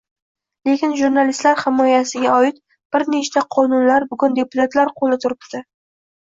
Lekin 0.69 0.95
jurnalistlar 1.01 1.61
himoyasiga 1.65 2.33
oid 2.39 2.59
bir 2.97 3.07
nechta 3.17 3.45
qonunlar 3.59 4.09
bugun 4.15 4.37
deputatlar 4.43 4.93
qo‘lida 4.99 5.25
turibdi. 5.29 5.67